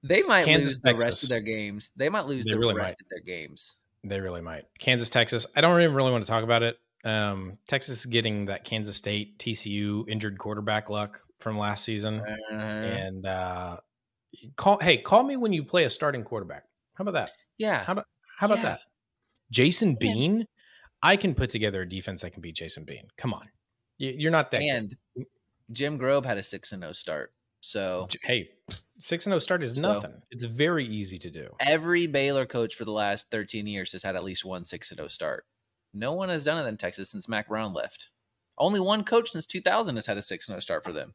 [0.02, 1.90] they might Kansas, lose the rest of their games.
[1.96, 3.04] They might lose They the really rest might.
[3.04, 3.76] of their games.
[4.02, 4.64] They really might.
[4.78, 5.46] Kansas, Texas.
[5.54, 6.78] I don't even really want to talk about it.
[7.04, 12.20] Um, Texas is getting that Kansas State TCU injured quarterback luck from last season.
[12.20, 13.76] Uh, And uh,
[14.56, 16.64] call hey, call me when you play a starting quarterback.
[16.94, 17.30] How about that?
[17.58, 17.84] yeah.
[17.84, 18.06] How about
[18.38, 18.64] how about Yeah.
[18.64, 18.80] that?
[19.50, 19.96] Jason Yeah.
[20.00, 20.46] Bean.
[21.02, 23.08] I can put together a defense that can beat Jason Bean.
[23.16, 23.48] Come on,
[24.08, 24.58] you're not that.
[24.60, 24.68] good.
[24.70, 24.96] and
[25.72, 27.32] Jim Grobe had a six and zero start.
[27.60, 28.50] So Hey,
[28.98, 30.22] six and zero start is So- nothing.
[30.30, 31.54] It's very easy to do.
[31.60, 34.98] every Baylor coach for the last thirteen years has had at least one six and
[34.98, 35.46] zero start.
[35.92, 38.10] No one has done it in Texas since Mack Brown left.
[38.56, 41.14] Only one coach since 2000 has had a 6 0 start for them.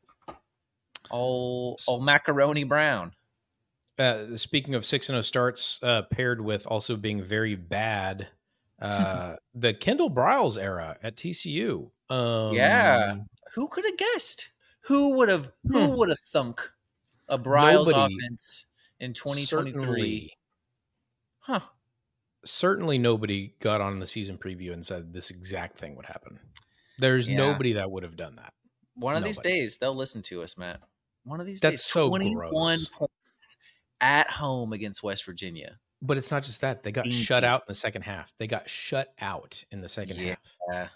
[1.11, 3.13] Oh, oh, Macaroni Brown.
[3.97, 8.27] Uh, speaking of six and zero starts, uh, paired with also being very bad,
[8.81, 11.91] uh, the Kendall Briles era at TCU.
[12.09, 13.17] Um, Yeah.
[13.53, 14.51] Who could have guessed?
[14.81, 15.97] Who would have who Hmm.
[15.97, 16.71] would have thunk
[17.27, 18.15] a Briles Nobody.
[18.15, 18.65] offense
[18.99, 19.73] in 2023?
[19.73, 20.37] certainly,
[21.39, 21.59] Huh.
[22.43, 26.39] certainly nobody got on the season preview and said this exact thing would happen.
[26.99, 27.37] There's Yeah.
[27.37, 28.53] nobody that would have done that.
[28.95, 30.81] One of these days they'll listen to us, Matt.
[31.23, 31.85] One of these That's days.
[31.85, 32.89] so 21 gross.
[32.89, 33.57] points
[33.99, 35.79] at home against West Virginia.
[36.05, 38.33] But it's not just that they got shut out in the second half.
[38.37, 40.35] They got shut out in the second Yeah.
[40.71, 40.91] half.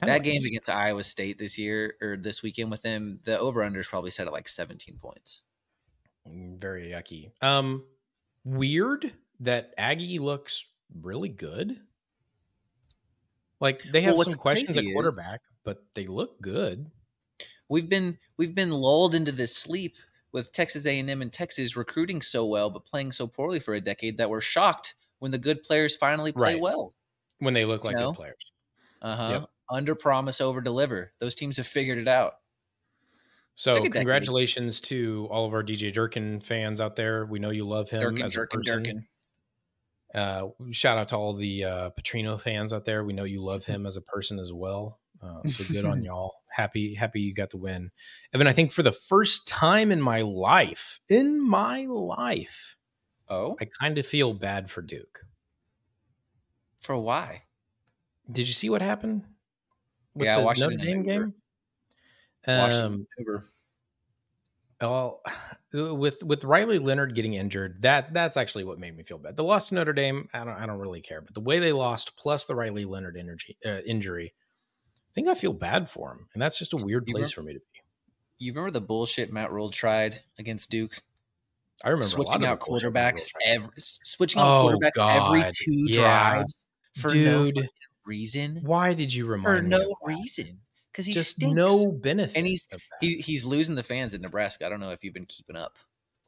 [0.00, 3.62] Kinda that game against Iowa State this year or this weekend with them, the over
[3.62, 5.42] under is probably set at like 17 points.
[6.26, 7.32] Mm, very yucky.
[7.42, 7.84] Um,
[8.44, 10.64] weird that Aggie looks
[11.02, 11.80] really good.
[13.60, 16.90] Like they have Well, some questions at crazy is- quarterback, but they look good.
[17.68, 19.96] We've been we've been lulled into this sleep
[20.32, 24.18] with Texas A&M and Texas recruiting so well but playing so poorly for a decade
[24.18, 26.60] that we're shocked when the good players finally play Right.
[26.60, 26.94] well.
[27.38, 28.10] When they look like No.
[28.12, 28.52] good players.
[29.02, 29.28] Uh-huh.
[29.32, 29.50] Yep.
[29.70, 31.12] Under promise over deliver.
[31.20, 32.34] Those teams have figured it out.
[33.54, 33.92] So Took a decade.
[33.94, 37.26] congratulations to all of our DJ Durkin fans out there.
[37.26, 38.82] We know you love him Durkin, as a person.
[38.82, 39.06] Durkin.
[40.14, 43.04] Uh, shout out to all the uh, Petrino fans out there.
[43.04, 44.99] We know you love him as a person as well.
[45.22, 46.32] Uh, so good on y'all.
[46.50, 47.90] Happy, happy you got the win,
[48.34, 48.46] Evan.
[48.46, 52.76] I think for the first time in my life, in my life,
[53.28, 55.20] Oh, I kind of feel bad for Duke.
[56.80, 57.42] for why?
[58.30, 59.24] Did you see what happened?
[60.14, 61.34] with Yeah, the watched it Notre Dame game.
[62.46, 63.44] Washington Um, Uber.
[64.80, 65.22] well,
[65.72, 69.36] with with Riley Leonard getting injured, that that's actually what made me feel bad.
[69.36, 71.72] The loss to Notre Dame, I don't I don't really care, but the way they
[71.72, 74.34] lost, plus the Riley Leonard energy, uh, injury,
[75.10, 77.34] I think I feel bad for him, and that's just a weird You place remem-
[77.34, 77.64] for me to be.
[78.38, 81.02] You remember the bullshit Matt Rhule tried against Duke?
[81.82, 86.32] I remember switching out quarterbacks every switching out Oh, quarterbacks every two Yeah.
[86.34, 86.54] drives
[86.96, 87.68] for no Dude, fucking
[88.04, 88.60] reason.
[88.62, 90.60] why did you remind For no reason.
[90.92, 91.54] Because he Just stinks.
[91.54, 92.36] no benefit.
[92.36, 92.66] And he's-
[93.00, 94.66] he, he's losing the fans in Nebraska.
[94.66, 95.78] I don't know if you've been keeping up,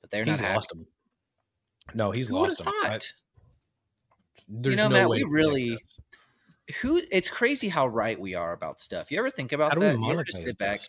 [0.00, 0.54] but they're he's not happy.
[0.56, 0.86] lost them.
[1.94, 2.68] No, he's Who lost them.
[2.68, 3.00] I-?
[4.48, 6.00] There's know, no Matt, way we really- this.
[6.80, 7.02] Who?
[7.10, 9.10] It's crazy how right we are about stuff.
[9.10, 10.00] You ever think about How do we that?
[10.00, 10.78] You ever just monetize sit back?
[10.78, 10.88] this?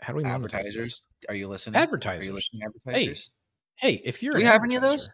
[0.00, 1.76] How do we monetize Advertisers, are you listening?
[1.76, 2.26] Are Advertisers.
[2.26, 2.62] you listening?
[2.64, 3.32] Advertisers.
[3.76, 5.08] Hey, if you're Do we have any of those?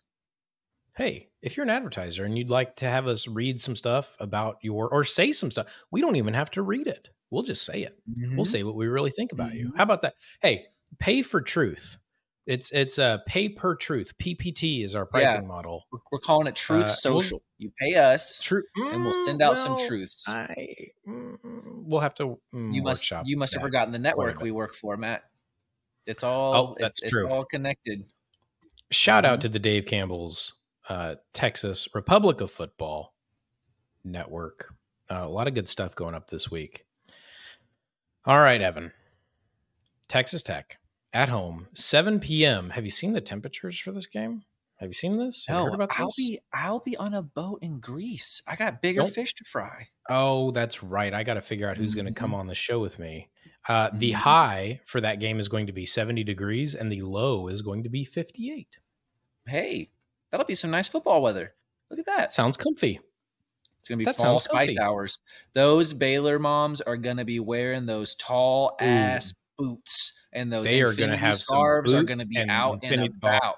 [0.95, 4.59] Hey, if you're an advertiser and you'd like to have us read some stuff about
[4.61, 7.09] your or say some stuff, we don't even have to read it.
[7.31, 7.99] We'll just say it.
[8.11, 8.37] Mm-hmm.
[8.37, 9.73] We'll say what we really think about you.
[9.75, 10.15] How about that?
[10.43, 10.67] Hey,
[10.99, 11.97] pay for truth.
[12.47, 14.13] It's it's a uh, pay per truth.
[14.19, 15.85] PPT is our pricing model.
[16.11, 17.43] We're, calling it Truth Uh, we'll- Social.
[17.59, 20.25] you pay us, True, and we'll send out some truths.
[20.27, 20.53] I
[21.09, 22.41] mm, we'll have to.
[22.53, 25.23] mm, you must you must have forgotten the network we work for, Matt.
[26.05, 27.29] It's all Oh, it's- that's it's, true.
[27.29, 28.05] all connected.
[28.91, 29.43] Shout out Mhm.
[29.43, 30.53] to the Dave Campbell's
[30.89, 33.15] uh, Texas Republic of Football
[34.03, 34.75] Network.
[35.09, 36.87] Uh, a lot of good stuff going up this week.
[38.25, 38.93] All right, Evan.
[40.09, 40.79] Texas Tech
[41.13, 42.71] at home, 7 p.m.
[42.71, 44.43] Have you seen the temperatures for this game?
[44.77, 45.47] Have you seen this?
[45.47, 48.43] Have you heard No, about I'll be I'll be on a boat in Greece.
[48.49, 49.87] I got bigger Don't- fish to fry.
[50.11, 51.15] Oh, that's right.
[51.15, 53.29] I got to figure out who's going to come on the show with me.
[53.69, 54.15] Uh, The Mhm.
[54.17, 57.85] high for that game is going to be 70 degrees, and the low is going
[57.85, 58.79] to be 58.
[59.47, 59.91] Hey,
[60.31, 61.55] that'll be some nice football weather.
[61.89, 62.35] Look at that.
[62.35, 62.99] Sounds comfy.
[63.79, 64.81] It's gonna be that fall spice comfy.
[64.81, 65.19] hours.
[65.53, 68.85] Those Baylor moms are gonna be wearing those tall Ooh.
[68.85, 72.51] ass boots, and those They are gonna infinity have some scarves are gonna be and
[72.51, 73.57] out and oh, about.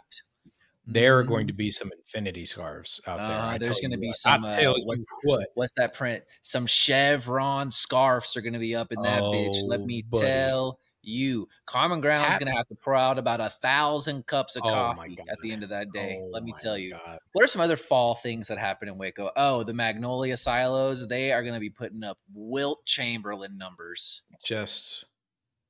[0.87, 1.29] There are Mhm.
[1.29, 3.39] going to be some infinity scarves out there.
[3.39, 4.17] Uh, there's gonna be what.
[4.17, 5.49] some, I uh, tell you what's- what.
[5.55, 6.25] What's that print?
[6.43, 9.57] Some chevron scarves are gonna be up in that bitch.
[9.67, 10.25] Let Oh, me buddy.
[10.27, 14.63] tell you, Common Ground is gonna have to pour out about a thousand cups of
[14.65, 16.19] Oh coffee at the end of that day.
[16.21, 16.91] Oh Let me tell you.
[16.93, 17.19] God.
[17.33, 19.31] What are some other fall things that happen in Waco?
[19.37, 21.07] Oh, the Magnolia silos.
[21.09, 24.23] They are going to be putting up Wilt Chamberlain numbers.
[24.45, 25.05] Just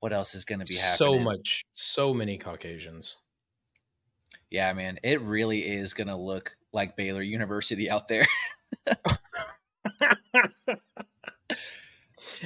[0.04, 0.96] What else is going to be happening?
[0.98, 3.16] so much, so many Caucasians.
[4.50, 4.98] Yeah, man.
[5.02, 8.26] It really is going to look like Baylor University out there.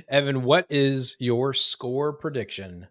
[0.09, 2.87] Evan, what is your score prediction?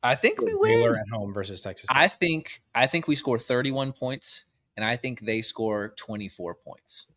[0.00, 0.74] I think we for win.
[0.74, 1.88] Baylor at home versus Texas.
[1.88, 1.98] Tech?
[1.98, 4.44] I think I think we score 31 points
[4.76, 7.08] and I think they score 24 points.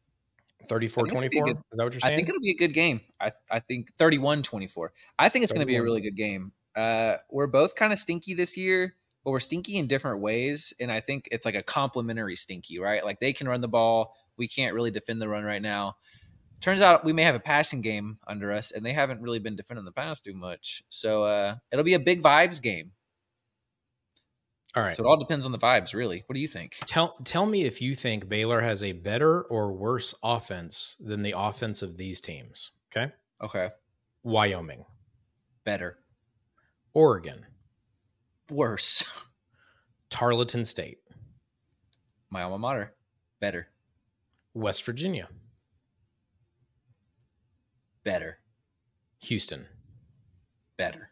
[0.68, 1.54] 34 I think it'd be 24?
[1.54, 1.58] good.
[1.58, 3.02] Is that what you're saying I think it'll be a good game.
[3.22, 4.88] I I think 31-24.
[5.20, 6.54] I think it's going to be a really good game.
[6.78, 10.92] Uh we're both kind of stinky this year, but we're stinky in different ways and
[10.92, 13.04] I think it's like a complementary stinky, right?
[13.04, 15.98] Like they can run the ball, We can't really defend the run right now.
[16.60, 19.56] Turns out we may have a passing game under us, and they haven't really been
[19.56, 20.82] defending the pass too much.
[20.90, 22.92] So uh, it'll be a big vibes game.
[24.76, 24.96] All right.
[24.96, 26.24] So it all depends on the vibes, really.
[26.26, 26.78] What do you think?
[26.86, 31.36] Tell tell me if you think Baylor has a better or worse offense than the
[31.38, 32.72] offense of these teams.
[32.92, 33.12] Okay.
[33.40, 33.70] Okay,
[34.24, 34.84] Wyoming,
[35.63, 36.00] better,
[36.98, 37.46] Oregon,
[38.50, 39.04] worse.
[40.10, 40.98] Tarleton State,
[42.32, 42.96] My alma mater,
[43.40, 43.68] better,
[44.56, 45.30] West Virginia,
[48.04, 48.40] better,
[49.20, 49.68] Houston.
[50.76, 51.12] better.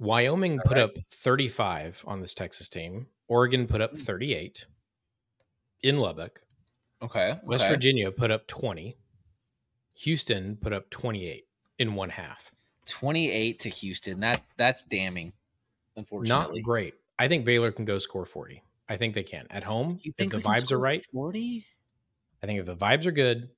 [0.00, 0.82] Wyoming All put right.
[0.82, 3.06] up 35 on this Texas team.
[3.28, 3.98] Oregon put up hmm.
[3.98, 4.66] 38
[5.84, 6.40] in Lubbock.
[7.00, 7.74] Okay, West okay.
[7.74, 8.96] Virginia put up 20.
[9.98, 11.44] Houston put up 28
[11.78, 12.50] in one half.
[12.90, 14.20] Twenty-eight to Houston.
[14.20, 15.32] That's that's damning.
[15.96, 16.94] Unfortunately, Not great.
[17.18, 18.62] I think Baylor can go score 40.
[18.88, 19.46] I think they can.
[19.50, 21.66] At home, You if think the vibes are right, Forty.
[22.42, 23.50] I think if the vibes are good,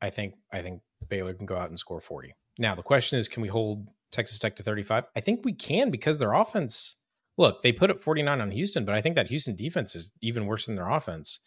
[0.00, 2.34] I think I think Baylor can go out and score 40.
[2.58, 5.04] Now the question is, can we hold Texas Tech to 35?
[5.14, 6.96] I think we can because their offense.
[7.36, 10.46] Look, they put up 49 on Houston, but I think that Houston defense is even
[10.46, 11.38] worse than their offense.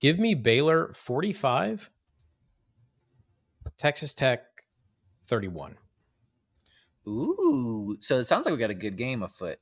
[0.00, 1.90] Give me Baylor 45,
[3.78, 4.44] Texas Tech
[5.26, 5.76] 31.
[7.08, 9.58] Ooh, so it sounds like we got a good game afoot.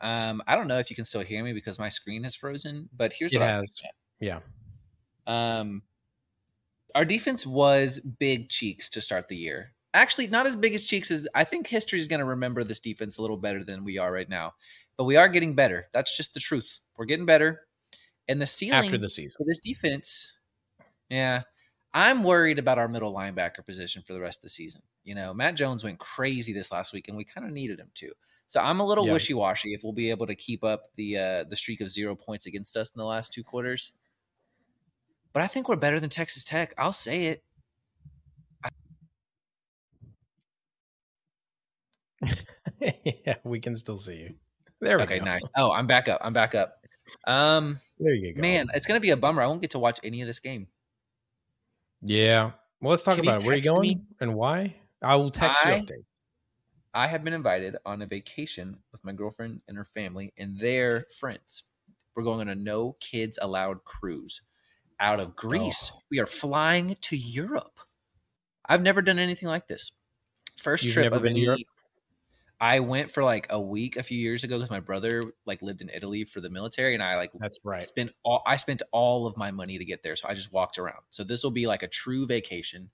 [0.00, 2.88] Um, I don't know if you can still hear me because my screen has frozen,
[2.96, 3.72] but here's It what has.
[4.20, 4.40] Yeah.
[5.26, 5.82] Um
[6.94, 9.72] our defense was big cheeks to start the year.
[9.94, 12.80] Actually, not as big as cheeks as I think history is going to remember this
[12.80, 14.54] defense a little better than we are right now.
[14.96, 15.88] But we are getting better.
[15.92, 16.80] That's just the truth.
[16.96, 17.62] We're getting better.
[18.28, 19.36] And the ceiling After the season.
[19.36, 20.36] for this defense,
[21.08, 21.42] yeah,
[21.92, 24.82] I'm worried about our middle linebacker position for the rest of the season.
[25.04, 27.90] You know, Matt Jones went crazy this last week, and we kind of needed him
[27.96, 28.12] to.
[28.48, 29.12] So I'm a little Yeah.
[29.12, 32.14] wishy washy if we'll be able to keep up the uh, the streak of zero
[32.14, 33.92] points against us in the last two quarters.
[35.32, 36.74] But I think we're better than Texas Tech.
[36.76, 37.44] I'll say it.
[42.80, 44.34] yeah, we can still see you.
[44.80, 45.24] There we Okay, go.
[45.24, 45.42] nice.
[45.56, 46.20] Oh, I'm back up.
[46.22, 46.84] I'm back up.
[47.26, 48.40] Um, There you go.
[48.40, 49.42] man, it's gonna be a bummer.
[49.42, 50.68] I won't get to watch any of this game.
[52.02, 52.52] Yeah.
[52.80, 53.46] Well, let's talk Can about it.
[53.46, 54.02] Where are you going me?
[54.20, 54.76] and why?
[55.02, 56.04] I will text I- you update.
[56.92, 61.06] I have been invited on a vacation with my girlfriend and her family and their
[61.20, 61.62] friends.
[62.16, 64.42] We're going on a no kids allowed cruise
[64.98, 65.92] out of Greece.
[65.94, 66.00] Oh.
[66.10, 67.78] We are flying to Europe.
[68.66, 69.92] I've never done anything like this.
[70.60, 71.60] 1st You've trip never of been to Europe?
[72.60, 75.80] I went for like a week a few years ago because my brother like lived
[75.80, 77.82] in Italy for the military, and I like That's right.
[77.82, 80.16] spent all I spent all of my money to get there.
[80.16, 81.02] So I just walked around.
[81.08, 82.90] So this will be like a true vacation.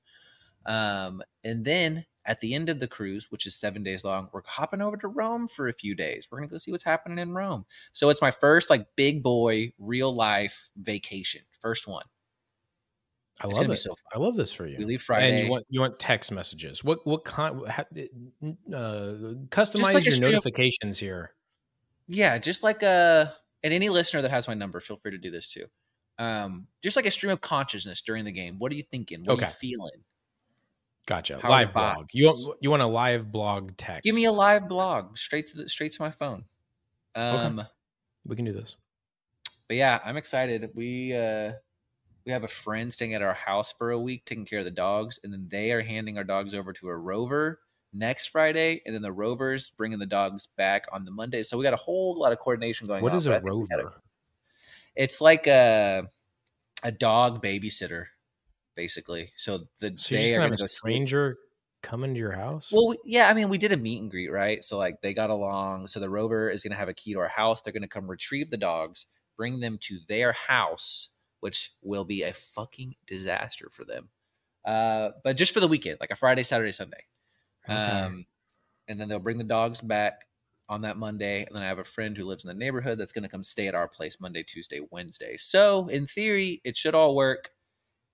[0.66, 4.42] Um, and then at the end of the cruise, which is seven days long, we're
[4.44, 6.26] hopping over to Rome for a few days.
[6.31, 7.64] We're gonna go see what's happening in Rome.
[7.92, 11.42] So it's my first like big boy real life vacation.
[11.61, 12.05] First one.
[13.40, 13.76] I It's love it.
[13.76, 13.94] so.
[14.14, 14.79] I love this for you.
[14.79, 15.44] We leave And Friday.
[15.44, 16.83] you want you want text messages.
[16.83, 17.61] What what kind?
[17.68, 21.33] ha- Uh, customize like your of- notifications here.
[22.09, 25.31] Yeah, just like a and any listener that has my number, feel free to do
[25.31, 25.66] this too.
[26.18, 28.59] Um, just like a stream of consciousness during the game.
[28.59, 29.22] What are you thinking?
[29.24, 30.05] What are you feeling?
[31.06, 31.40] Gotcha.
[31.44, 32.08] Live blog.
[32.12, 34.04] You want you want a live blog text?
[34.04, 36.44] Give me a live blog straight to the straight to my phone.
[37.14, 37.64] Um
[38.26, 38.76] We can do this.
[39.68, 40.68] but yeah, I'm excited.
[40.74, 41.52] We uh
[42.24, 44.70] we have a friend staying at our house for a week taking care of the
[44.72, 47.60] dogs, and then they are handing our dogs over to a rover
[47.92, 51.44] next Friday, and then the rovers bringing the dogs back on the Monday.
[51.44, 53.18] So we got a whole lot of coordination going What on.
[53.18, 53.84] is but a I think we got it.
[53.84, 54.02] rover?
[54.96, 56.10] It's like a
[56.82, 58.06] a dog babysitter,
[58.76, 59.32] basically.
[59.36, 60.78] So the So they are gonna have a to go sleep.
[60.92, 61.38] stranger
[61.82, 62.70] come into your house?
[62.72, 64.62] Well, we- yeah, I mean, we did a meet and greet, right?
[64.64, 65.86] So like they got along.
[65.88, 67.62] So the rover is going to have a key to our house.
[67.62, 71.10] They're going to come retrieve the dogs, bring them to their house,
[71.40, 74.08] which will be a fucking disaster for them.
[74.64, 77.04] Uh, but just for the weekend, like a Friday, Saturday, Sunday.
[77.68, 77.74] Okay.
[77.78, 78.26] Um,
[78.88, 80.26] and then they'll bring the dogs back
[80.68, 81.44] on that Monday.
[81.44, 83.44] And then I have a friend who lives in the neighborhood that's going to come
[83.44, 85.36] stay at our place Monday, Tuesday, Wednesday.
[85.36, 87.51] So in theory, it should all work.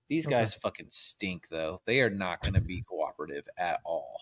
[0.09, 0.35] These Okay.
[0.35, 1.81] guys fucking stink, though.
[1.85, 4.21] They are not going to be cooperative at all.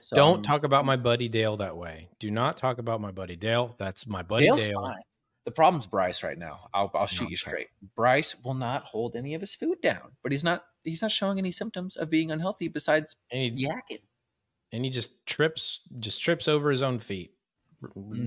[0.00, 2.08] So Don't I'm- talk about my buddy Dale that way.
[2.18, 3.74] Do not talk about my buddy Dale.
[3.78, 4.82] That's my buddy Dale's Dale.
[4.82, 5.00] fine.
[5.44, 6.68] The problem's Bryce right now.
[6.72, 7.68] I'll, I'll shoot you straight.
[7.96, 10.64] Bryce will not hold any of his food down, but he's not.
[10.84, 14.02] He's not showing any symptoms of being unhealthy besides And he, yakking.
[14.72, 17.34] and he just trips, just trips over his own feet.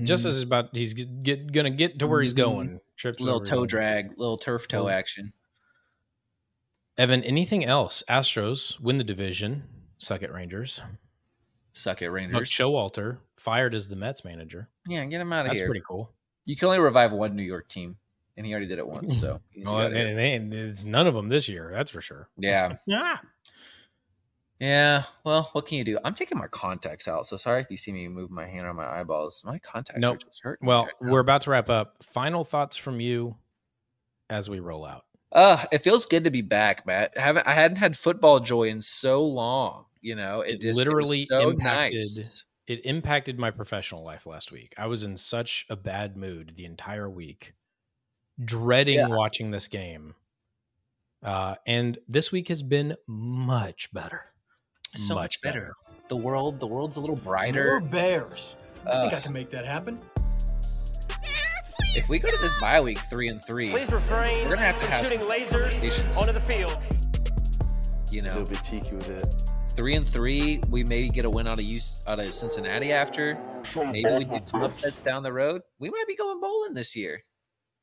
[0.04, 0.28] Just Mhm.
[0.28, 2.36] as about he's get, get gonna get to where he's Mhm.
[2.36, 2.80] going.
[2.96, 5.32] Trips Little toe drag, little turf toe action.
[6.98, 8.02] Evan, anything else?
[8.08, 9.64] Astros win the division.
[9.98, 10.80] Suck it, Rangers.
[11.72, 12.50] Suck it, Buck Rangers.
[12.50, 14.68] Showalter fired as the Mets manager.
[14.88, 15.68] Yeah, get him out of That's here.
[15.68, 16.12] That's pretty cool.
[16.46, 17.96] You can only revive one New York team.
[18.36, 19.18] and he already did it once.
[19.18, 21.70] So Well, and, and, it's none of them this year.
[21.74, 22.28] That's for sure.
[22.38, 23.16] yeah, Yeah.
[24.58, 25.02] yeah.
[25.24, 25.98] Well, what can you do?
[26.04, 28.76] I'm taking my contacts out, so sorry if you see me move my hand on
[28.76, 29.42] my eyeballs.
[29.44, 30.22] My contacts are Nope.
[30.24, 30.66] just hurting.
[30.66, 32.02] Well, right we're about to wrap up.
[32.02, 33.36] Final thoughts from you
[34.30, 35.04] as we roll out.
[35.36, 37.12] Uh, it feels good to be back, Matt.
[37.16, 39.84] I haven't I hadn't had football joy in so long.
[40.00, 42.44] You know, it, It just literally it so impacted- nice.
[42.66, 44.74] It impacted my professional life last week.
[44.76, 47.52] I was in such a bad mood the entire week,
[48.44, 49.06] dreading Yeah.
[49.08, 50.14] watching this game.
[51.22, 54.24] Uh, and this week has been much better.
[54.94, 55.74] So much better.
[56.08, 57.78] The world, the world's a little brighter.
[57.78, 58.56] More Bears.
[58.86, 60.00] I think I can make that happen.
[61.96, 64.76] If we go to this bye week three and three, Please refrain We're gonna have
[64.78, 66.16] to from have shooting lasers conversations.
[66.16, 66.76] onto the field.
[68.12, 69.50] you know, A know, little bit cheeky with it.
[69.74, 73.38] three and three, we maybe get a win out of use out of Cincinnati after.
[73.76, 75.62] Maybe we do some upsets down the road.
[75.78, 77.22] We might be going bowling this year.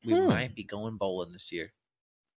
[0.04, 0.28] We Hmm.
[0.28, 1.72] might be going bowling this year.